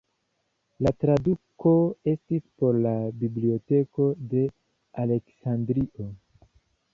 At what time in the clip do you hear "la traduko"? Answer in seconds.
0.85-1.73